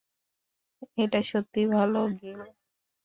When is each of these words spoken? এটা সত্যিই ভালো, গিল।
এটা 0.97 1.19
সত্যিই 1.29 1.67
ভালো, 1.75 1.99
গিল। 2.19 2.39